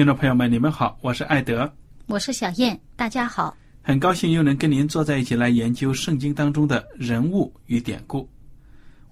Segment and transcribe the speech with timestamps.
[0.00, 1.70] 听众朋友们，你们好，我是艾德，
[2.06, 8.26] 我是小燕，大家好，很高兴又能跟您坐在一起来研究圣经当中的人物与典故。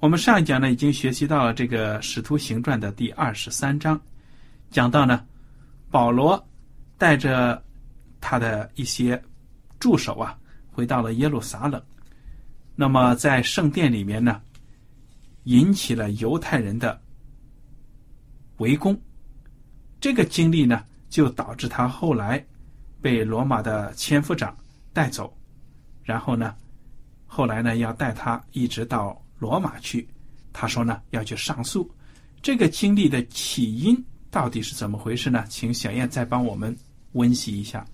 [0.01, 4.01] 我们上一讲呢已经学习到了这个《使徒行传》的第二十三章，
[4.71, 5.27] 讲到呢，
[5.91, 6.43] 保罗
[6.97, 7.63] 带着
[8.19, 9.23] 他的一些
[9.79, 10.39] 助手啊，
[10.73, 11.83] 回到了耶路撒冷，
[12.75, 14.41] 那么在圣殿里面呢，
[15.45, 16.99] 引起了犹太人的
[18.57, 18.99] 围攻。
[20.01, 22.45] 这个经历呢，就导致他后来
[23.01, 24.57] 被罗马的千夫长
[24.93, 25.37] 带走，
[26.03, 26.55] 然后呢，
[27.27, 30.09] 后来呢要带他一直到罗马去。
[30.53, 31.89] 他说呢要去上诉。
[32.43, 33.97] 这个经历的起因
[34.31, 35.45] 到底是怎么回事呢？
[35.49, 36.77] 请小燕再帮我们
[37.13, 37.85] 温习一下。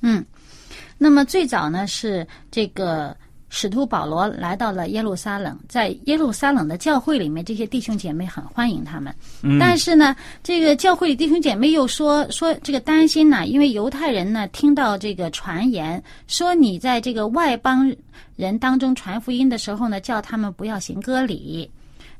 [0.00, 0.24] 嗯，
[0.98, 3.16] 那么最早呢是这个。
[3.48, 9.14] 使徒保罗来到了耶路撒冷，在耶路撒冷的教会里面，这些弟兄姐妹很欢迎他们。
[9.60, 17.94] 但是呢，这个教会里弟兄姐妹又说说这个担心呢，因为犹太人呢听到这个传言，说你在这个外邦
[18.34, 21.70] 人当中传福音的时候呢，叫他们不要行割礼。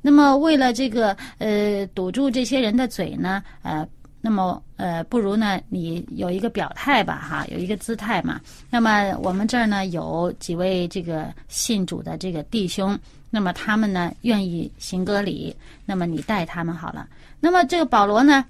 [0.01, 3.87] 那么为了这个呃堵住这些人的嘴呢，呃。
[4.21, 8.41] 那么，呃，不如呢，你有一个表态吧，哈，有一个姿态嘛。
[8.69, 12.99] 那么我们这儿呢，有几位这个信主的这个弟兄，
[13.31, 17.07] 那么他们呢愿意行割礼，那么你带他们好了。
[17.39, 18.45] 那么这个保罗呢，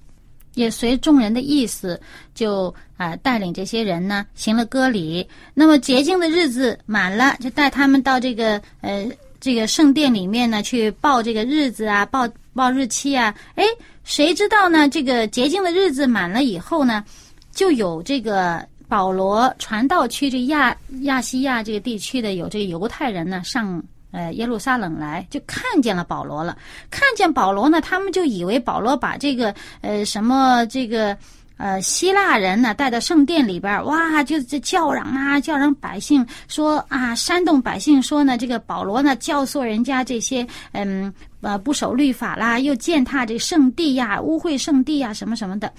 [0.54, 2.00] 也随众人的意思，
[2.34, 5.28] 就啊带领这些人呢行了割礼。
[5.52, 9.06] 那么洁净的日子满了，就带他们到这个呃
[9.40, 13.64] 这个圣殿里面呢去报这个日子啊，报报日期啊，哎。
[14.06, 14.88] 谁知道呢？
[14.88, 17.04] 这个洁净的日子满了以后呢，
[17.52, 26.56] 就有这个保罗传道区这亚亚细亚这个地区的有这个犹太人呢上呃耶路撒冷来，就看见了保罗了。
[26.88, 31.18] 看见保罗呢，他们就以为保罗把这个呃什么这个。
[31.58, 41.10] 呃，希腊人呢带到圣殿里边哇，就这叫嚷啊，叫嚷百姓说啊，煽动百姓说呢，这个保罗呢教唆人家这些嗯
[41.46, 45.72] 呃不守律法啦，又践踏这圣地呀，污秽圣地呀，什么什么的。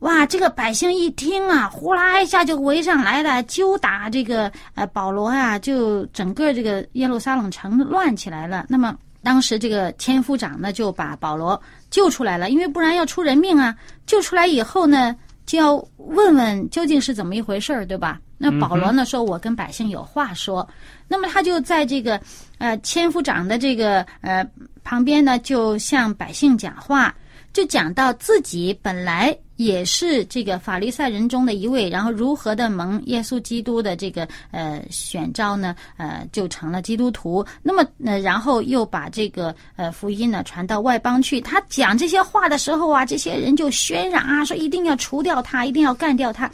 [0.00, 8.66] 哇，这个百姓一听啊，呼啦一下就围上来了，揪打这个呃保罗啊，就整个这个耶路撒冷城乱起来了。
[8.68, 8.96] 那么。
[9.24, 11.58] 当时这个千夫长呢，就把保罗
[11.88, 13.74] 救出来了，因为不然要出人命啊！
[14.04, 15.16] 救出来以后呢，
[15.46, 18.20] 就要问问究竟是怎么一回事儿，对吧？
[18.36, 20.68] 那保罗呢说：“我跟百姓有话说。”
[21.08, 22.20] 那么他就在这个
[22.58, 24.46] 呃千夫长的这个呃
[24.84, 27.12] 旁边呢，就向百姓讲话。
[27.52, 35.72] 就讲到自己本来也是这个法利赛人中的一位，然后如何的蒙耶稣基督的这个呃选召呢？
[35.96, 37.46] 呃，就成了基督徒。
[37.62, 41.40] 那么呃，然后又把这个呃福音呢传到外邦去。
[41.40, 46.50] 他讲这些话的时候啊，这些人就喧嚷啊，说一定要除掉他，一定要干掉他。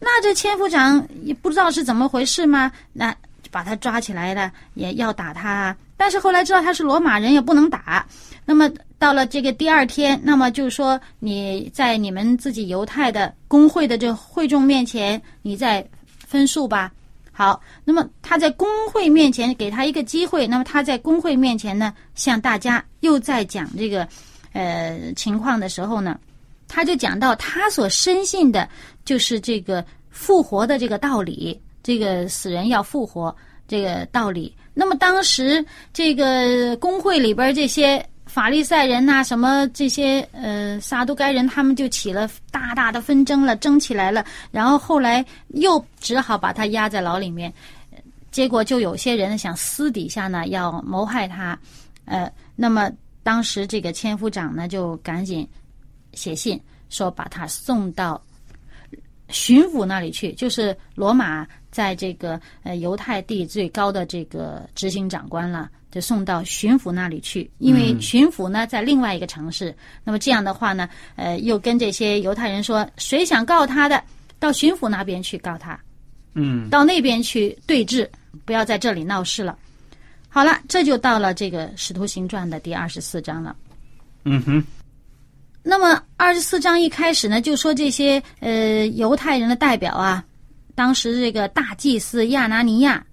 [0.00, 2.70] 那这千夫长也不知道是怎么回事吗？
[2.92, 3.12] 那
[3.50, 5.76] 把他抓起来了，也要打他。
[5.98, 8.06] 但是后来知道他是罗马人，也不能打。
[8.46, 15.86] 那么到了这个第二天，那么就是说你在你们自己犹太的工会的这会众面前，你再
[16.26, 16.90] 分数吧。
[17.30, 24.08] 好，那么他在工会面前给他一个机会，那么他在工会面前呢，向大家又在讲这个
[24.52, 26.18] 呃情况的时候呢，
[26.68, 28.68] 他就讲到他所深信的
[29.04, 33.34] 就是这个复活的这个道理，这个死人要复活
[33.66, 34.54] 这个道理。
[34.78, 38.04] 那么当时这个工会里边这些。
[38.28, 44.24] 法利赛人呐，什么这些呃撒都该人，他们就起了大大的纷争了，争起来了。
[44.52, 47.52] 然后后来又只好把他压在牢里面。
[48.30, 51.58] 结果就有些人想私底下呢要谋害他，
[52.04, 52.92] 呃，那么
[53.22, 55.48] 当时这个千夫长呢就赶紧
[56.12, 56.60] 写信
[56.90, 58.22] 说把他送到
[59.30, 65.70] 巡抚那里去，就是罗马在这个呃犹太地最高的这个执行长官了。
[65.90, 69.74] 就送到巡抚那里去，因为巡抚呢在另外一个城市。
[70.04, 70.86] 那么这样的话呢，
[71.16, 74.04] 呃，又跟这些犹太人说，谁想告他的，
[74.38, 75.80] 到巡抚那边去告他，
[76.34, 78.06] 嗯，到那边去对峙，
[78.44, 79.56] 不要在这里闹事了。
[80.28, 83.56] 好了，这就到了这个《使徒行传》的第二十四章了。
[84.24, 84.62] 嗯哼。
[85.62, 90.22] 那么二十四章一开始呢，就说这些呃犹太人的代表啊，
[90.78, 93.04] 当时这个大祭司亚拿尼亚。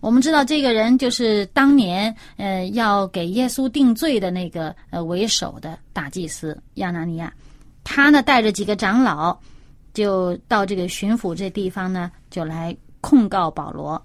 [0.00, 7.32] 我们知道这个人就是当年呃要给耶稣定罪的那个呃为首的大祭司亚拿尼亚，
[7.82, 9.34] 他呢带着几个长老，
[9.94, 14.00] 就到这个巡抚这地方呢，就来控告保罗。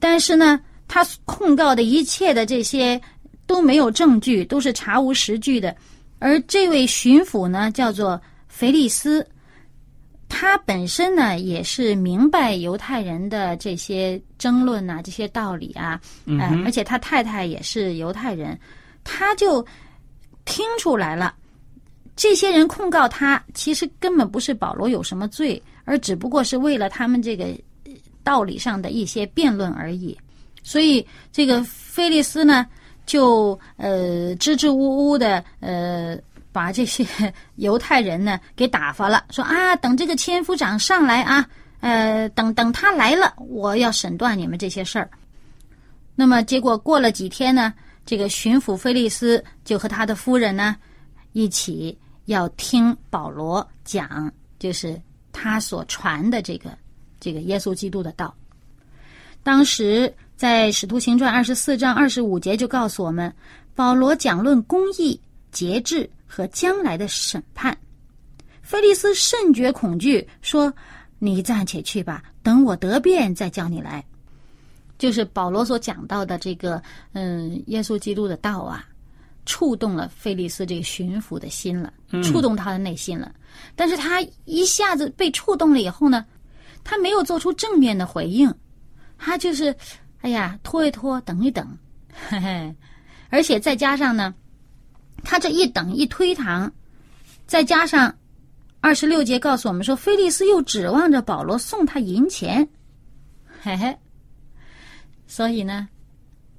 [0.00, 3.00] 但是呢，他控告的一切的这些
[3.46, 5.72] 都没有证据，都是查无实据的。
[6.18, 9.24] 而这位巡抚呢，叫做腓利斯。
[10.34, 18.58] 他本身呢，也是明白犹太人的这些争论呐，这些道理啊，嗯，而且他太太也是犹太人，
[19.04, 19.64] 他就
[20.46, 21.34] 听出来了，
[22.16, 27.46] 这些人控告他，其实根本不是保罗有什么罪，而只不过是为了他们这个
[28.24, 30.16] 道理上的一些辩论而已。
[30.62, 32.66] 所以这个菲利斯呢，
[33.04, 36.18] 就呃支支吾吾的呃。
[36.52, 37.04] 把这些
[37.56, 41.48] 犹太人呢给打发了，说啊，等这个千夫长上来啊，
[41.80, 45.10] 呃，等等他来了，我要审断你们这些事儿。
[46.14, 47.72] 那么结果过了几天呢，
[48.04, 50.76] 这个巡抚菲利斯就和他的夫人呢
[51.32, 55.00] 一起要听保罗讲，就是
[55.32, 56.70] 他所传的这个
[57.18, 58.32] 这个耶稣基督的道。
[59.42, 63.34] 当时在《使徒行传》二十四章二十五节就告诉我们，
[63.74, 65.18] 保罗讲论公义、
[65.50, 66.08] 节制。
[66.34, 67.76] 和将来的审判，
[68.62, 70.72] 菲利斯甚觉恐惧，说
[71.20, 74.02] ：“你暂且去吧，等我得便再叫你来。”
[74.96, 76.82] 就是保罗所讲到的这个，
[77.12, 78.82] 嗯，耶稣基督的道啊，
[79.44, 81.92] 触动了菲利斯这个巡抚的心了，
[82.24, 83.30] 触动他的内心了。
[83.76, 86.24] 但是他一下子被触动了以后呢，
[86.82, 88.50] 他没有做出正面的回应，
[89.18, 89.76] 他就是，
[90.22, 91.76] 哎呀，拖一拖，等一等，
[92.30, 92.74] 嘿嘿，
[93.28, 94.34] 而且再加上呢。
[95.24, 96.70] 他这一等一推搪，
[97.46, 98.14] 再加上
[98.80, 102.68] 二十六节告诉我们说，菲利斯又指望着保罗送他银钱，
[103.62, 103.96] 嘿嘿。
[105.26, 105.88] 所以呢，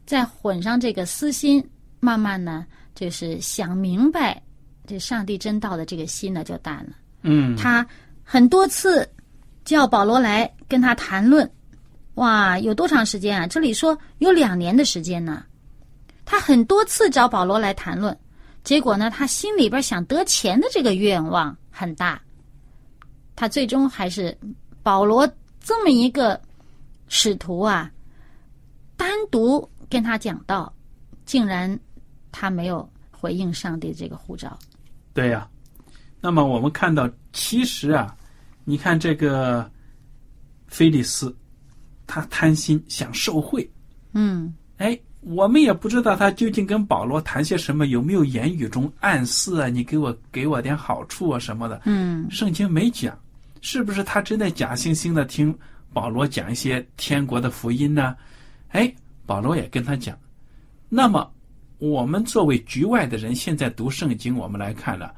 [0.06, 1.63] 再混上这个私心，
[2.00, 2.65] 慢慢呢，
[2.95, 4.42] 就是想明白
[4.88, 6.94] 这上帝真道的这个心呢，就淡了。
[7.21, 7.86] 嗯，他
[8.24, 9.07] 很多次
[9.63, 11.50] 叫保罗来跟他谈论，
[12.15, 13.45] 哇，有多长时间啊？
[13.45, 15.44] 这里说有两年的时间呢。
[16.25, 18.17] 他很多次找保罗来谈论。
[18.63, 22.22] 结果呢，他心里边想得钱的这个愿望很大，
[23.36, 24.38] 他最终还是
[24.82, 25.29] 保罗
[25.60, 26.39] 这么一个
[27.10, 27.91] 使徒啊，
[28.96, 30.74] 单独跟他讲道，
[31.25, 31.77] 竟然
[32.32, 34.58] 他没有回应上帝这个呼召。
[35.13, 35.50] 对呀，
[36.22, 38.15] 那么我们看到，其实啊，
[38.63, 39.70] 你看这个
[40.67, 41.36] 菲利斯，
[42.08, 43.70] 他贪心想受贿，
[44.13, 44.62] 嗯，哎。
[45.35, 49.67] 我们也不知道他究竟跟保罗谈些什么，有没有言语中暗示啊？
[49.67, 51.81] 你给我给我点好处啊什么的？
[51.85, 53.17] 嗯，圣经没讲，
[53.61, 55.57] 是不是他真的假惺惺的听
[55.91, 58.15] 保罗讲一些天国的福音呢？
[58.69, 58.93] 哎，
[59.25, 60.17] 保罗也跟他讲。
[60.89, 61.31] 那么，
[61.79, 65.13] 我们作为局外的人，现在读圣经，我们来看了，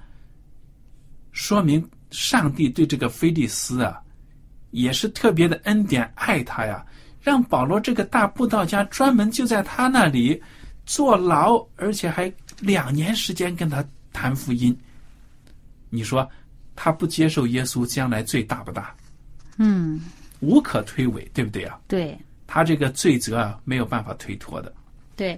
[1.31, 4.01] 说明上帝对这个菲利斯啊，
[4.71, 6.85] 也是特别的恩典，爱他呀。
[7.25, 10.39] 让保罗这个大布道家专门就在他那里
[10.85, 14.77] 坐牢，而且还两年时间跟他谈福音。
[15.89, 16.29] 你说
[16.75, 18.95] 他不接受耶稣，将来罪大不大？
[19.57, 19.99] 嗯，
[20.39, 21.79] 无可推诿，对不对啊？
[21.87, 22.15] 对，
[22.45, 24.71] 他这个罪责啊，没有办法推脱的。
[25.15, 25.35] 对。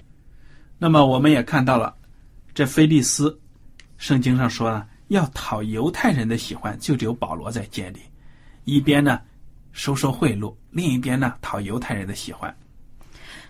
[0.78, 1.96] 那么我们也看到了，
[2.54, 3.40] 这菲利斯，
[3.98, 8.02] 圣经上说呢，要讨犹太人的喜欢，就只有保罗在监里，
[8.66, 9.22] 一边呢。
[9.78, 12.54] 收受贿赂，另一边呢讨犹太人的喜欢。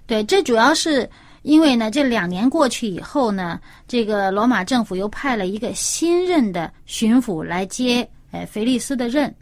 [0.05, 1.09] 对，这主要是
[1.41, 9.33] 因为呢，这两年过去以后呢，这个罗马政府又派了一个新任的巡抚来接呃腓力斯的任。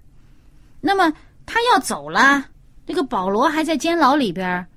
[0.80, 1.12] 那么
[1.44, 2.46] 他要走了，
[2.86, 4.68] 这个保罗还在监牢里边儿，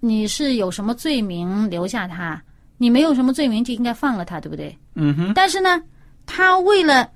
[0.00, 2.42] 你是有什么罪名留下他？
[2.78, 4.76] 你没有什么罪名就应该放了他，对不对？
[4.94, 5.80] 嗯哼，但是呢，
[6.26, 7.08] 他为了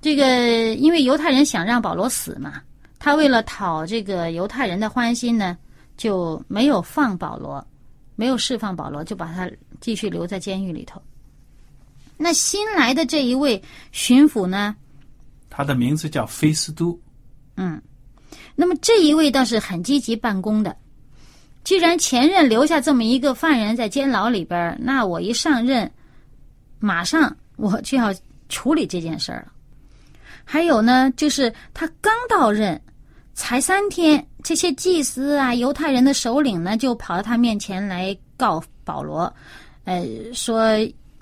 [0.00, 2.60] 这个，因为犹太人想让保罗死嘛，
[3.08, 5.56] 他为了讨这个犹太人的欢心呢，
[5.96, 7.66] 就没有放保罗，
[8.16, 9.50] 没有释放保罗，就把他
[9.80, 11.00] 继续留在监狱里头。
[12.18, 13.62] 那新来的这一位
[13.92, 14.76] 巡抚呢，
[15.48, 17.00] 他的名字叫菲斯都。
[17.56, 17.80] 嗯，
[18.54, 20.76] 那么这一位倒是很积极办公的。
[21.64, 25.90] 既然前任留下这么一个犯人在监牢里边儿，那我一上任，
[26.78, 28.14] 马上我就要
[28.50, 29.52] 处理这件事儿了。
[30.44, 32.78] 还有呢，就是他刚到任，
[33.38, 39.32] 才三天，这些祭司啊、犹太人的首领呢，就跑到他面前来告保罗，
[39.84, 40.04] 呃，
[40.34, 40.60] 说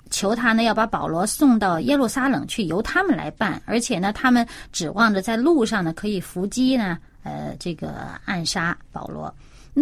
[0.09, 7.93] 求他呢要把保罗送到耶路撒冷去，由他们来办，而且呢，他们指望着在路上呢可以伏击呢，呃，这个
[8.25, 9.31] 暗杀保罗。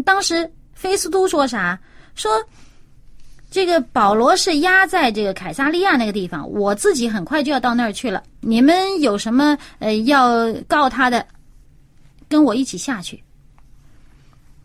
[0.04, 1.80] 当时菲斯都说啥？
[2.16, 2.30] 说
[3.50, 8.22] 这个保罗是压在这个凯撒利亚那个地方，我自己很快就要到那儿去了。
[8.42, 11.26] 你们有什么呃要告他的，
[12.30, 13.24] 跟我一起下去。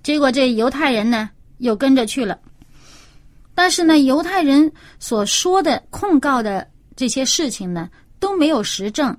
[0.02, 2.38] 结果这犹太人呢又跟着去了，
[3.54, 7.88] 但是呢，犹太人所说的控告的这些事情呢
[8.18, 9.16] 都没有实证，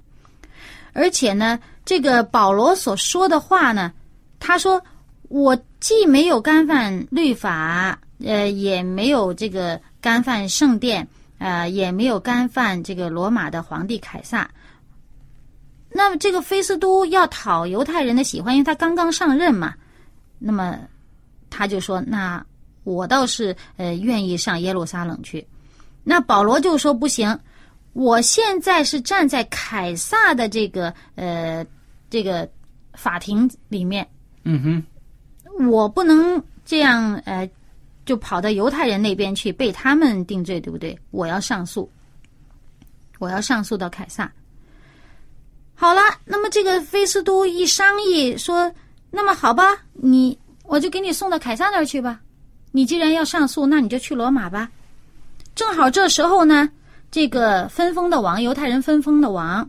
[0.94, 3.92] 而且呢，这个保罗所说的话呢，
[4.40, 4.82] 他说。
[5.34, 11.08] 我既没有干犯律法，呃，也没有这个干犯圣殿，
[11.38, 14.52] 呃，也没有干犯这个罗马的皇帝凯撒。
[15.94, 19.74] 那么，这个菲斯都要讨犹太人的喜欢，因为他刚刚上任嘛。
[20.40, 20.80] 那么，
[21.50, 22.44] 他就说：“那
[22.84, 25.46] 我倒是呃愿意上耶路撒冷去。”
[26.04, 27.38] 那保罗就说：“不行，
[27.94, 31.66] 我现在是站在凯撒的这个呃
[32.10, 32.50] 这个
[32.94, 34.08] 法庭里面。”
[34.44, 34.84] 嗯哼。
[35.70, 37.48] 我不能这样，呃，
[38.06, 40.98] 就跑到犹太人那边去被他们定罪，对不对？
[41.12, 41.88] 我要上诉，
[43.20, 44.32] 我要上诉到凯撒。
[45.82, 48.72] 好了，那么这个菲斯都一商议说，
[49.10, 52.20] 那么好吧，你我就给你送到凯撒那儿去吧。
[52.72, 54.70] 你既然要上诉，那你就去罗马吧。
[55.56, 56.70] 正好这时候呢，
[57.10, 59.68] 这个分封的王，犹太人分封的王，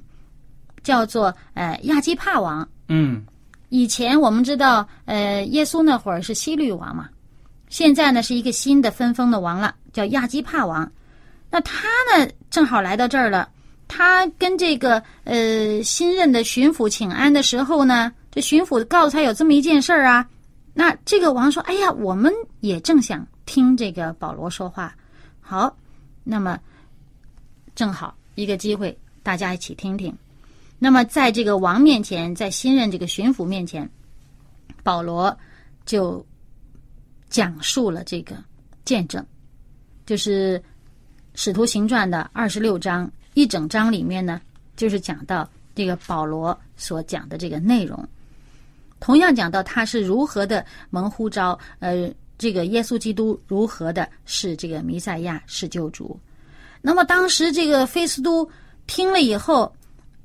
[0.82, 2.68] 叫做呃亚基帕王。
[2.88, 3.24] 嗯。
[3.70, 7.08] 以前我们知道，呃，耶稣那会儿是西律王嘛，
[7.70, 10.92] 现在呢是一个新的分封的王了，叫亚基帕王。
[11.48, 13.48] 那他呢正好来到这儿了，
[13.94, 20.26] 他跟这个呃新任的巡抚请安的时候呢，这巡抚告诉他有这么一件事儿啊。
[20.72, 24.96] 那这个王说：“哎呀，我们也正想听这个保罗说话。”
[25.42, 25.76] 好，
[26.24, 26.58] 那么
[27.74, 30.16] 正好一个机会，大家一起听听。
[30.78, 33.86] 那么，在这个王面前，在新任这个巡抚面前，
[34.82, 35.36] 保罗
[35.84, 36.24] 就
[37.28, 38.34] 讲述了这个
[38.86, 39.24] 见证，
[40.06, 40.58] 就是
[41.34, 44.40] 《使徒行传》的二十六章一整章里面呢，
[44.76, 48.06] 就是讲到这个保罗所讲的这个内容。
[49.00, 56.18] 同样讲到他是如何的蒙呼召，呃，这个耶稣基督如何的是这个弥赛亚是救主。
[56.80, 58.48] 那么当时这个菲斯都
[58.86, 59.72] 听了以后。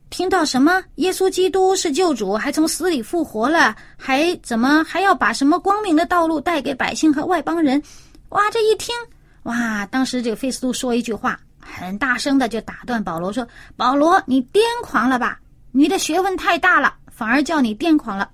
[0.09, 0.81] 听到什么？
[0.95, 7.83] 耶稣基督是救主，还从死里复活了，还怎么还要把什么光明的道路带给百姓和外邦人？
[8.29, 8.49] 哇！
[8.49, 8.95] 这一听，
[9.43, 9.85] 哇！
[9.87, 11.37] 当时这个菲斯都说一句话，
[11.67, 15.39] 很大声的就打断保罗说：“保罗，你癫狂了吧？
[15.71, 18.31] 你的学问太大了，反而叫你癫狂了。”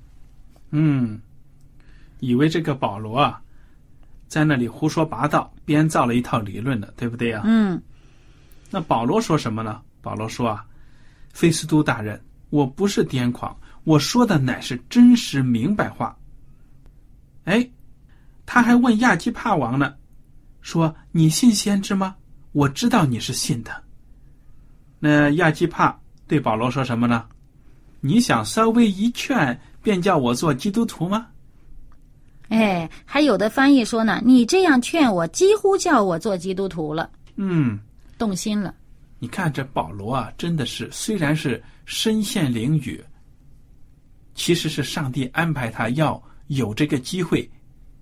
[0.71, 1.19] 嗯，
[2.19, 3.41] 以为这个保罗啊，
[4.27, 7.41] 在那里胡说八道，编造了一套理论的，对不对呀？
[7.45, 7.81] 嗯。
[8.69, 9.81] 那保罗说什么呢？
[10.01, 10.65] 保罗说啊。
[11.31, 16.15] 菲斯都大人，我不是癫狂，我说的乃是真实明白话。
[17.45, 17.67] 哎，
[18.45, 19.95] 他还问亚基帕王呢，
[20.61, 22.15] 说你信先知吗？
[22.53, 23.83] 我知道你是信的。
[24.99, 27.25] 那亚基帕对保罗说什么呢？
[27.99, 31.27] 你想稍微一劝，便叫我做基督徒吗？
[32.49, 37.09] 哎，还有的翻译说呢，你这样劝我，几乎叫我做基督徒了。
[37.35, 37.79] 嗯，
[38.17, 38.75] 动心了。
[39.19, 43.01] 你看这保罗啊，真的是虽然是身陷囹圄，
[44.35, 47.49] 其实是上帝安排他要有这个机会，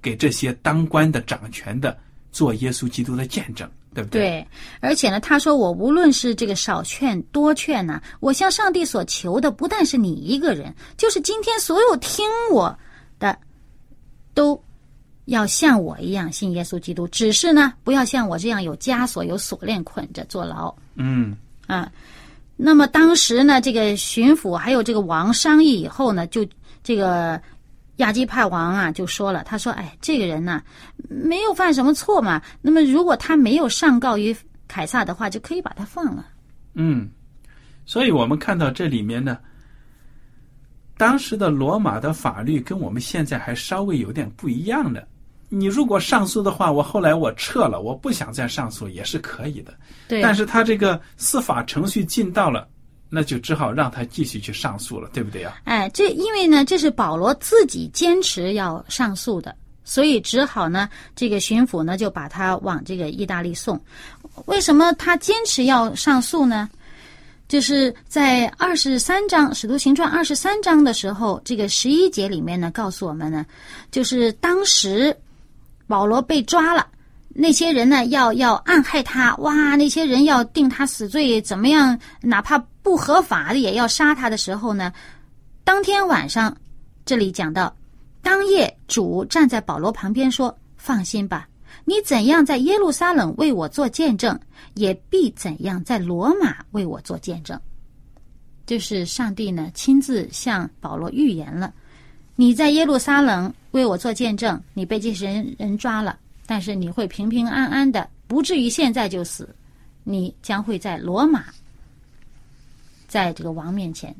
[0.01, 1.97] 给这些当官的、掌权的
[2.31, 4.21] 做耶稣基督的见证，对不对？
[4.21, 4.47] 对，
[4.79, 12.77] 而且呢，他说我无论是这个少劝多劝呢，我向上帝所求的不但是你一个人，就是今天所有听我
[13.19, 13.37] 的，
[14.33, 14.61] 都
[15.25, 17.07] 要像我一样信耶稣基督。
[17.09, 20.73] 只是呢，不要像我这样有枷锁、有锁链捆着坐牢。
[20.95, 21.35] 嗯
[21.67, 21.91] 啊，
[22.55, 26.45] 那么当时呢，这个巡抚还有这个王商议以后呢，就
[26.83, 27.41] 这个
[28.01, 30.61] 亚基派王啊就说了，他说：“哎，这个人呢
[31.07, 34.35] 没有犯什么错嘛，那么如果他没有上告于
[34.67, 36.25] 凯撒的话，就可以把他放了。
[36.73, 37.09] 嗯，
[37.85, 39.37] 所以我们看到这里面呢，
[40.97, 45.07] 当时的罗马的法律跟我们现在还稍微有点不一样的。
[45.49, 49.73] 你如果上诉的话，我后来我撤了，我不想再上诉也是可以的。
[50.07, 52.67] 对，但是他这个司法程序进到了，
[53.13, 55.53] 那就只好让他继续去上诉了，对不对呀？
[55.65, 59.53] 哎，这因为呢，这是保罗自己坚持要上诉的，
[59.83, 63.77] 所以只好呢，这个巡抚呢就把他往这个意大利送。
[64.45, 66.69] 为什么他坚持要上诉呢？
[67.49, 73.45] 就是在二十三章《使徒行传》二十三章的时候，这个十一节里面呢，告诉我们呢，
[73.91, 75.13] 就是当时
[75.85, 76.87] 保罗被抓了，
[77.33, 81.97] 那些人呢要要暗害他，哇，那些人要定他死罪，怎么样？
[82.21, 84.91] 哪怕不合法的也要杀他的时候呢，
[85.63, 86.55] 当天晚上，
[87.05, 87.73] 这里讲到，
[88.21, 91.47] 当夜主站在保罗旁边说：“放心吧，
[91.85, 94.37] 你怎样在耶路撒冷为我做见证，
[94.73, 97.59] 也必怎样在罗马为我做见证。”
[98.67, 101.73] 就是上帝呢亲自向保罗预言了，
[102.35, 106.17] 你在耶路撒冷为我做见证，你被这些人人抓了，
[106.51, 109.55] 但是你会平平安安的，不至于现在就死，
[110.03, 111.45] 你将会在罗马，
[113.07, 114.13] 在这个王面前，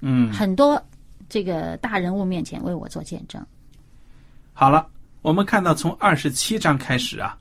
[0.00, 0.78] 嗯，很多
[1.26, 3.42] 这个大人物面前为我做见证。
[4.52, 4.86] 好了，
[5.22, 7.34] 我们看到从二十七章开始啊，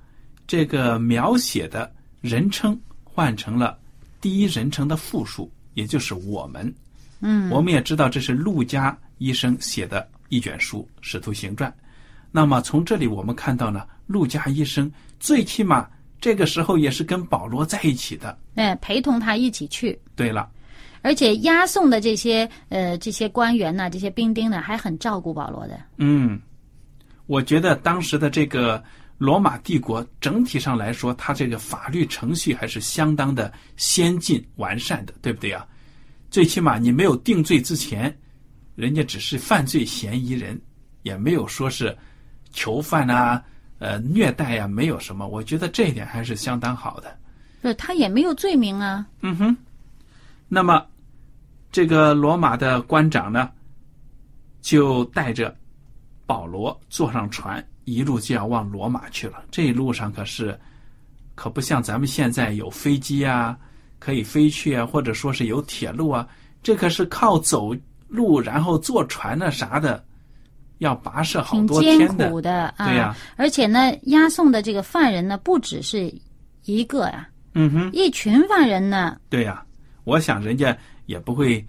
[0.48, 3.78] 这个描写的人称换成了
[4.22, 6.74] 第一人称的复数，也就是我们。
[7.20, 11.70] 嗯，我们也知道这是陆家医生写的一卷书《使徒行传》。
[12.32, 14.90] 那么从这里我们看到呢，陆家医生
[15.20, 15.90] 最起码
[16.22, 18.38] 这个时候也是跟保罗在一起的。
[18.54, 20.48] 哎，陪同他一起去，对了，
[21.02, 25.82] 而且押送的这些呃这些官员呢，这些兵丁呢，还很照顾保罗的。
[25.98, 26.40] 嗯，
[27.26, 28.82] 我觉得当时的这个
[29.18, 35.66] 罗马帝国整体上来说，它这个法律程序还是相当的先进完善的，对不对啊？
[36.30, 38.16] 最起码你没有定罪之前，
[38.76, 40.60] 人家只是犯罪嫌疑人，
[41.02, 41.96] 也没有说是
[42.54, 43.44] 囚犯啊、
[43.80, 45.28] 呃虐待呀、没有什么。
[45.28, 47.18] 我觉得这一点还是相当好的。
[47.62, 49.06] 不是他也没有罪名啊。
[49.22, 49.58] 嗯哼，
[50.48, 50.86] 那么
[51.72, 53.50] 这个罗马的官长呢，
[54.62, 55.56] 就带着
[56.26, 59.44] 保罗坐上船，一路就要往罗马去了。
[59.50, 60.60] 这一路上可是
[61.36, 63.58] 可不像咱们现在有飞机啊，
[64.00, 66.28] 可以飞去啊，或者说是有铁路啊，
[66.62, 67.76] 这可是靠走
[68.08, 70.04] 路，然后坐船啊啥的，
[70.84, 72.30] 要跋涉好多艰天的。
[72.30, 72.86] 苦的啊。
[72.86, 76.14] 对呀而且呢，押送的这个犯人呢，不只是
[76.66, 79.18] 一个呀、嗯哼，一群犯人呢。
[79.30, 79.66] 对呀、
[80.04, 81.66] 我想人家也不会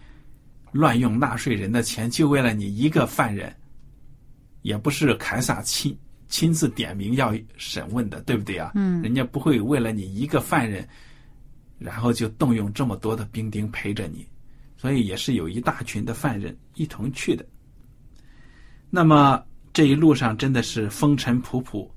[0.72, 3.54] 乱用纳税人的钱，就为了你一个犯人，
[4.62, 5.96] 也不是凯撒亲
[6.28, 8.72] 亲自点名要审问的，对不对啊？
[8.74, 10.86] 嗯人家不会为了你一个犯人，
[11.78, 14.26] 然后就动用这么多的兵丁陪着你，
[14.76, 17.44] 所以也是有一大群的犯人一同去的。
[18.94, 21.90] 那么这一路上真的是风尘仆仆，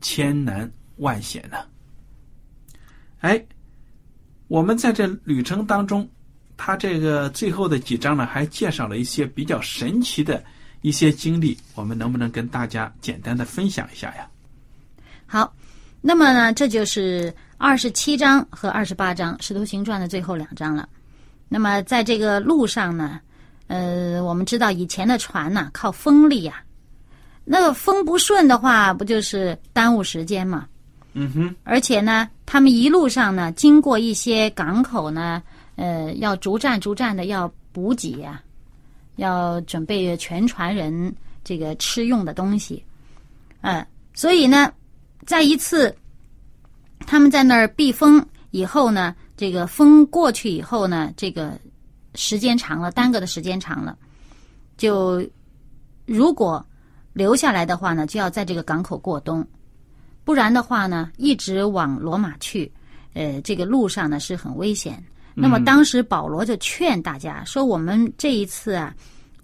[0.00, 1.58] 千难万险呐、
[3.20, 3.40] 哎，
[4.48, 6.10] 我们在这旅程当中，
[6.56, 10.42] 他这个最后的几章呢，还介绍了一些比较神奇的
[10.80, 14.28] 一些经历，我们能不能跟大家简单的分享一下呀？
[15.26, 15.54] 好，
[16.00, 20.88] 那么呢，这就是二十七章和二十八章《使徒行传》的最后两章了。
[21.48, 23.20] 那么在这个路上呢，
[23.68, 26.62] 呃，我们知道以前的船呢、靠风力呀、
[27.44, 30.66] 那个风不顺的话，不就是耽误时间嘛？
[31.14, 35.42] 嗯哼，而且呢，他们一路上呢，经过一些港口呢，
[35.76, 38.42] 呃，要逐站逐站的要补给呀、
[39.16, 42.84] 要准备全船人这个吃用的东西，
[43.62, 44.72] 嗯、所以呢，
[45.24, 45.94] 在一次
[47.06, 51.58] 他们在那儿避风以后呢，这个风过去以后呢，这个
[52.16, 53.96] 时间长了，耽搁的时间长了，
[54.76, 55.24] 就
[56.06, 56.64] 如果
[57.12, 59.46] 留下来的话呢，就要在这个港口过冬。
[60.24, 62.70] 不然的话呢，一直往罗马去，
[63.14, 65.02] 呃，这个路上呢是很危险。
[65.34, 68.94] 那么当时保罗就劝大家说：“我们这一次啊，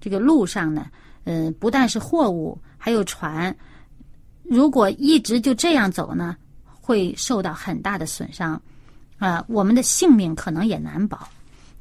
[0.01, 0.87] 这个路上呢，
[1.25, 3.55] 呃，不但是货物，还有船，
[4.43, 8.61] 如果一直就这样走呢，会受到很大的损伤，
[9.19, 11.29] 啊，我们的性命可能也难保。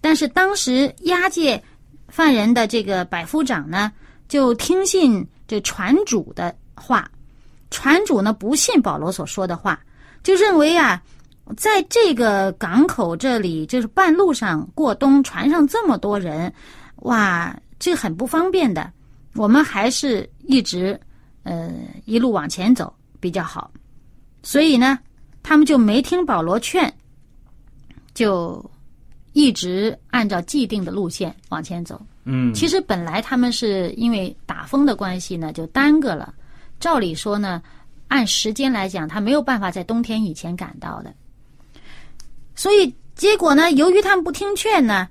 [0.02, 1.64] 但是当时押解
[2.08, 3.92] 犯人的这个百夫长呢，
[4.28, 7.10] 就听信这船主的话，
[7.70, 9.80] 船主呢不信保罗所说的话，
[10.24, 11.02] 就认为啊，
[11.56, 16.52] 在这个港口这里，就是半路上过冬，船上这么多人，
[16.98, 18.92] 哇，这很不方便的。
[19.36, 21.00] 我们还是一直
[21.44, 21.72] 呃
[22.06, 23.72] 一路往前走比较好，
[24.44, 25.00] 所以呢，
[25.44, 26.94] 他们就没听保罗劝，
[28.14, 28.70] 就
[29.34, 32.02] 一直按照既定的路线往前走。
[32.24, 36.34] 嗯，其实本来他们是因为打风的关系呢，就耽搁了。
[36.80, 37.62] 照理说呢，
[38.10, 41.14] 按时间来讲，他没有办法在冬天以前赶到的。
[42.56, 45.08] 所以结果呢，由于他们不听劝呢，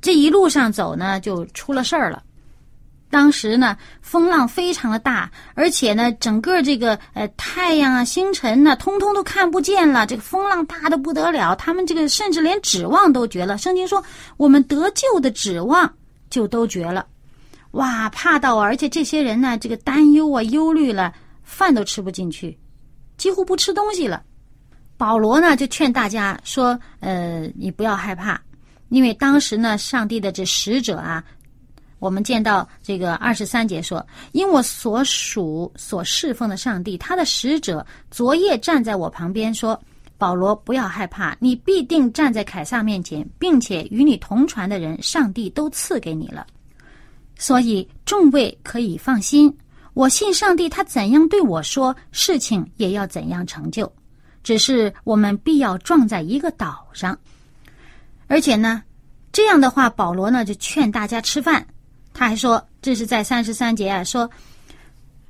[0.00, 2.22] 这一路上走呢，就出了事儿了。
[3.08, 10.04] 当时呢，风浪非常的大，而且呢，整个这个呃太阳啊、星辰呢，通通都看不见了。
[10.04, 13.56] 这个风浪大的不得了，他们这个甚至连指望都绝了。
[13.56, 14.02] 圣经说，
[14.36, 15.90] 我们得救的指望
[16.28, 17.06] 就都绝了。
[17.70, 21.14] 哇，怕到，而且这些人呢，这个担忧啊、忧虑了，
[21.44, 22.58] 饭都吃不进去，
[23.16, 24.22] 几乎不吃东西了。
[24.96, 28.40] 保罗呢，就劝大家说：“呃，你不要害怕，
[28.88, 31.22] 因为当时呢，上帝的这使者啊。”
[31.98, 39.80] 我们见到这个二十三节说：“因我所属所侍奉的上帝，他的使者昨夜站在我旁边，说
[40.18, 46.46] ：‘保罗，不要害怕，你必定站在凯撒面前，并且与你同船的人，上帝都赐给你了。
[47.38, 49.54] 所以众位可以放心。
[49.94, 53.90] 我信上帝，他怎样对我说，事情也要怎样成就。
[54.42, 57.18] 只是我们必要撞在一个岛上，
[58.26, 58.82] 而且呢，
[59.32, 61.66] 这样的话，保罗呢就劝大家吃饭。”
[62.18, 64.28] 他还说：“这是在三十三节啊，说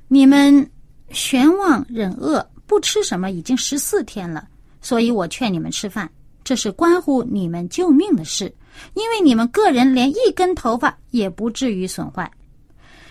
[0.07, 0.65] 你们
[1.11, 4.47] 悬望忍饿，不吃什么已经十四天了，
[4.81, 6.09] 所以我劝你们吃饭，
[6.45, 8.45] 这是关乎你们救命的事，
[8.93, 12.31] 因为你们个人连一根头发也不至于损坏。”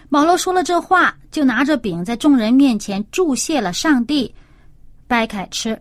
[0.08, 4.34] 保罗说了这话，就拿着饼在众人面前祝谢了上帝，
[5.06, 5.78] 掰开吃。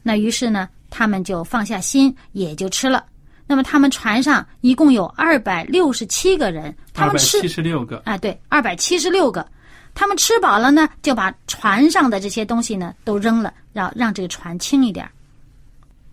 [0.00, 3.04] 那于是呢，他们就放下心，也就吃了。
[3.50, 9.44] 那么他们船上一共有二百六十七个人，他们吃七十六个哎，对，二百七十六个。
[9.92, 15.10] 他们吃饱了呢，就把船上的这些东西呢都扔了，让让这个船轻一点。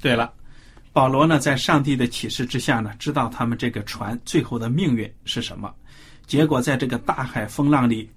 [0.01, 0.33] 对了，
[0.91, 5.71] 保罗呢在上帝的启示之下呢，知道他们这个船最后的命运是什么。
[6.25, 8.09] 结果在这个大海风浪里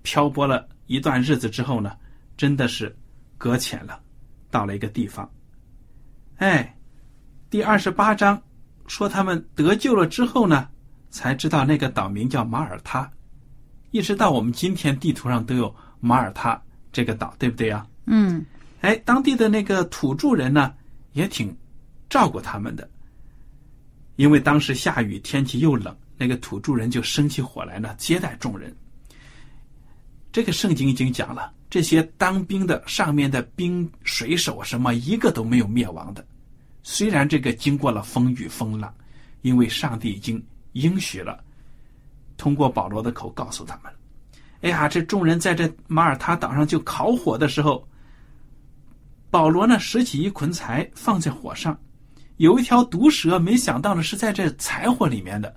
[0.00, 1.92] 漂泊了一段日子之后呢，
[2.38, 2.96] 真的是
[3.36, 4.00] 搁浅了，
[4.50, 5.30] 到了一个地方。
[6.38, 6.75] 哎，
[7.48, 8.40] 第二十八章。
[8.88, 10.68] 说他们得救了之后呢，
[11.10, 13.10] 才知道那个岛名叫马耳他，
[13.90, 16.60] 一直到我们今天地图上都有马耳他
[16.92, 17.84] 这个岛，对不对啊？
[18.06, 18.46] 嗯。
[18.82, 20.72] 哎，当地的那个土著人呢，
[21.14, 21.52] 也挺
[22.08, 22.88] 照顾他们的，
[24.14, 28.72] 因为当时下雨，天气又冷，那个土著人就生起火来呢，接待众人。
[30.30, 36.24] 这个圣经已经讲了，这些当兵的上面的兵水手什么一个都没有灭亡的。
[36.88, 38.94] 虽然这个经过了风雨风浪，
[39.42, 40.40] 因为上帝已经
[40.74, 41.42] 应许了，
[42.36, 43.92] 通过保罗的口告诉他们
[44.62, 47.84] ：“哎呀，这众人在这马耳他岛上就烤火的时候，
[49.32, 51.76] 保罗呢拾起一捆柴放在火上，
[52.36, 55.52] 有一条毒蛇，没想到呢是在这柴火里面的。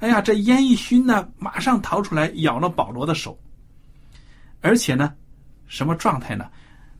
[0.00, 3.38] 哎呀，这烟一熏呢，马上逃出来咬了保罗的手，
[4.60, 5.14] 而且呢，
[5.68, 6.50] 什么状态呢？”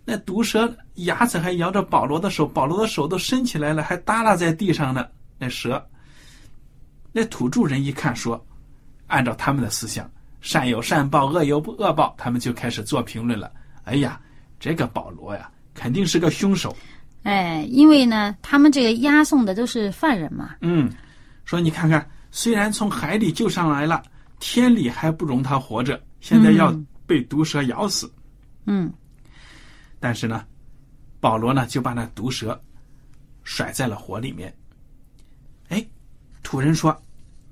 [0.04, 5.06] 那毒蛇牙齿还咬着保罗的手，保罗的手都伸起来了，还耷拉在地上呢。
[5.38, 5.82] 那蛇，
[7.10, 8.44] 那土著人一看说
[9.08, 10.10] ：“按照他们的思想，
[10.42, 13.50] 善有善报，恶有恶报。”他们就开始做评论了。
[13.84, 14.20] 哎呀，
[14.60, 16.76] 这个保罗呀，肯定是个凶手。
[17.22, 20.56] 哎，因为呢，他们这个押送的都是犯人嘛。
[20.60, 20.92] 嗯，
[21.46, 24.02] 说你看看，虽然从海里救上来了，
[24.38, 26.70] 天理还不容他活着，现在要
[27.06, 28.12] 被毒蛇咬死。
[28.66, 28.92] 嗯。
[30.04, 30.44] 但是呢，
[31.18, 32.62] 保罗呢就把那毒蛇
[33.42, 34.54] 甩在了火里面。
[35.70, 35.82] 哎，
[36.42, 36.94] 土人说：“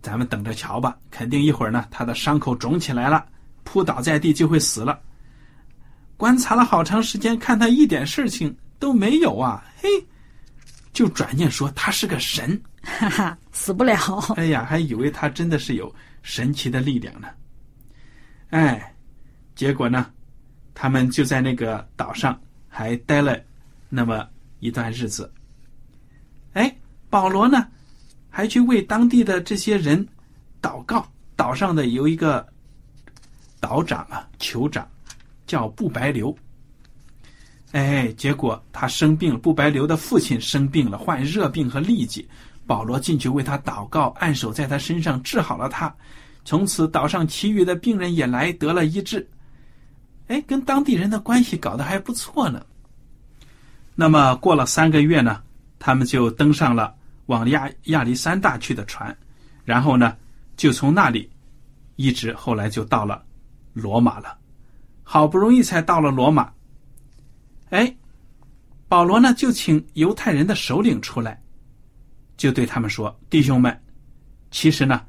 [0.03, 3.27] 咱们等着瞧吧，肯定一会儿呢，他的伤口肿起来了，
[3.65, 5.01] 扑倒在地就会死了。”
[6.19, 9.89] 观察了好长时间，看他一点事情都没有啊，嘿，
[10.93, 13.97] 就转念说他是个神，哈哈，死不了。
[14.37, 17.29] 哎呀，还以为他真的是有神奇的力量呢。
[18.51, 18.95] 哎，
[19.55, 20.11] 结果呢？
[20.75, 23.39] 他们就在那个岛上还待了
[23.89, 24.27] 那么
[24.61, 25.33] 一段日子。
[26.53, 26.75] 哎，
[27.09, 27.67] 保罗呢，
[28.29, 30.07] 还去为当地的这些人
[30.61, 31.07] 祷告。
[31.35, 32.47] 岛上的有一个
[33.59, 34.89] 岛长啊，酋长，
[35.47, 36.37] 叫布白流。
[37.73, 42.29] 哎，结果他生病了，布白流的父亲生病了，患热病和痢疾。
[42.65, 45.93] 保罗进去为他祷告，按手在他身上治好了他。
[46.45, 49.27] 从此岛上其余的病人也来得了医治。
[50.33, 52.65] 哎，跟当地人的关系搞得还不错呢。
[53.95, 55.43] 那么过了三个月呢，
[55.79, 56.95] 他们就登上了
[57.27, 59.15] 往亚亚历山大去的船，
[59.63, 60.17] 然后呢，
[60.57, 61.31] 就从那里
[61.97, 63.23] 一直后来就到了
[63.75, 64.39] 罗马了。
[65.03, 66.51] 好不容易才到了罗马。
[67.69, 67.95] 哎，
[68.89, 71.39] 保罗呢就请犹太人的首领出来，
[72.39, 73.79] 就对他们说：“弟兄们，
[74.51, 75.03] 其实呢，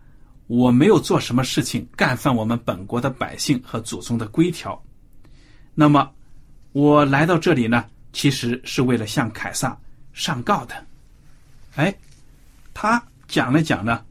[0.47, 4.77] 我没有做什么事情干犯我们本国的百姓和祖宗的规条。
[5.75, 6.09] 那么
[6.71, 9.75] 我来到这里呢。”其实是为了向凯撒
[10.13, 10.75] 上告的。
[11.73, 11.91] 哎，
[12.71, 14.05] 他讲了讲呢，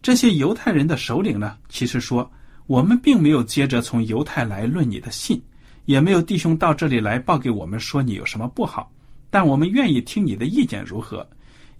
[0.00, 2.30] 这些犹太人的首领呢，其实说
[2.66, 5.42] 我们并没有接着从犹太来论你的信，
[5.86, 8.92] 也没有弟兄到这里来报给我们说你有什么不好，
[9.28, 11.28] 但我们愿意听你的意见如何？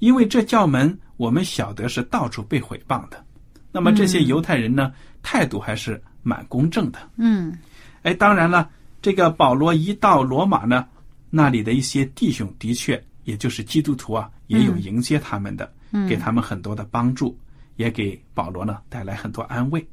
[0.01, 3.24] 因为这教门我们晓得是到处被毁谤的。
[3.70, 6.98] 那么这些犹太人呢，态度还是蛮公正的。
[7.18, 7.57] 嗯，
[8.03, 8.68] 哎，当然了，
[9.00, 10.87] 这个保罗一到罗马呢。
[11.30, 15.70] 那里的一些弟兄的确，也就是基督徒啊，也有迎接他们的，
[16.08, 17.38] 给他们很多的帮助，
[17.76, 19.87] 也给保罗呢带来很多安慰。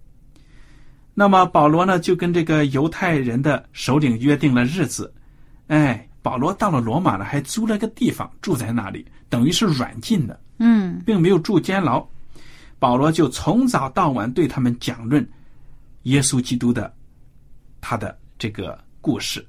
[1.13, 5.13] 那么保罗呢就跟这个犹太人的首领约定了日子，
[5.68, 12.06] 哎，保罗到了罗马呢，还租了个地方住在那里，等于是软禁的，嗯，并没有住监牢。
[12.80, 15.28] 保罗就从早到晚对他们讲论
[16.04, 16.94] 耶稣基督的
[17.82, 19.46] 他的这个故事。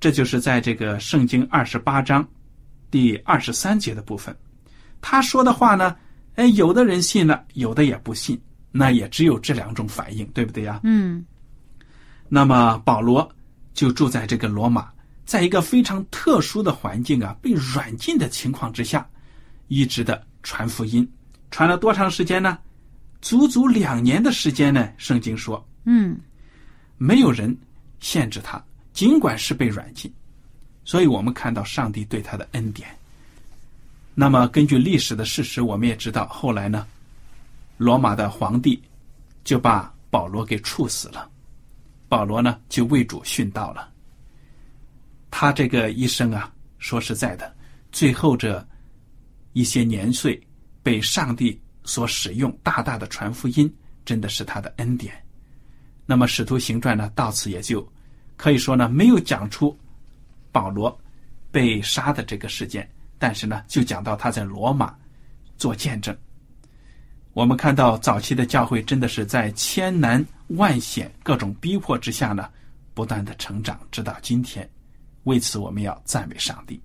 [0.00, 2.26] 这就是在这个圣经二十八章
[2.90, 4.36] 第二十三节的部分，
[5.00, 5.96] 他说的话呢，
[6.34, 8.36] 哎，有的人信了，有的也不信，
[8.72, 10.80] 那也只有这两种反应，对不对呀？
[10.82, 11.24] 嗯。
[12.28, 13.30] 那么保罗
[13.72, 14.90] 就住在这个罗马，
[15.24, 19.08] 在一个非常特殊的环境啊，被软禁的情况之下，
[19.68, 21.08] 一直的传福音，
[21.52, 22.58] 传了多长时间呢？
[23.20, 24.90] 足足两年的时间呢。
[24.96, 26.18] 圣经说，嗯，
[27.02, 27.56] 没有人
[27.98, 28.62] 限制他。
[28.92, 30.12] 尽管是被软禁，
[30.84, 32.88] 所以我们看到上帝对他的恩典。
[34.14, 36.86] 那么，根据历史的事实，我们也知道，后来呢，
[37.78, 38.82] 罗马的皇帝
[39.44, 41.30] 就把保罗给处死了。
[42.08, 43.88] 保罗呢，就为主殉道了。
[45.30, 47.54] 他这个一生啊，说实在的，
[47.92, 48.62] 最后这
[49.52, 50.38] 一些年岁
[50.82, 53.72] 被上帝所使用，大大的传福音，
[54.04, 55.14] 真的是他的恩典。
[56.10, 57.88] 那么，《使徒行传》呢，到此也就。
[58.36, 59.78] 可以说呢，没有讲出
[60.50, 61.00] 保罗
[61.52, 64.92] 被杀的这个事件，但是呢，就讲到他在罗马
[65.56, 66.12] 做见证。
[67.32, 72.50] 我们看到早期的教会真的是在千难万险、各种逼迫之下呢，
[72.92, 74.68] 不断的成长，直到今天。
[75.24, 76.80] 为此，我们要赞美上帝。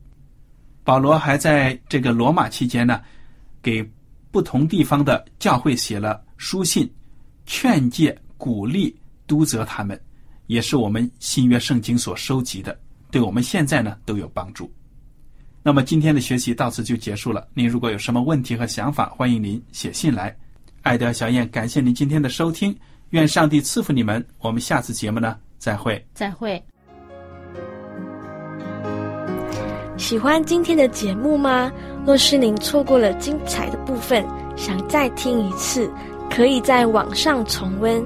[0.84, 3.02] 保罗还在这个罗马期间呢，
[3.64, 3.84] 给
[4.30, 6.88] 不同地方的教会写了书信，
[7.48, 8.96] 劝诫、鼓励、
[9.28, 10.00] 督责他们。
[10.48, 12.78] 也是我们新约圣经所收集的，
[13.10, 14.72] 对我们现在呢都有帮助。
[15.64, 17.48] 那么今天的学习到此就结束了。
[17.56, 20.36] 您如果有什么问题和想法，欢迎您写信来。
[20.84, 22.78] 爱德小燕，感谢您今天的收听，
[23.10, 24.24] 愿上帝赐福你们。
[24.38, 26.06] 我们下次节目呢再会。
[26.14, 26.64] 再会。
[29.98, 31.72] 喜欢今天的节目吗？
[32.06, 34.24] 若是您错过了精彩的部分，
[34.56, 35.92] 想再听一次，
[36.30, 38.06] 可以在网上重温。